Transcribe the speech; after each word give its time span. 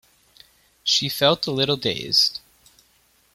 She 0.83 1.09
felt 1.09 1.45
a 1.45 1.51
little 1.51 1.77
dazed. 1.77 2.39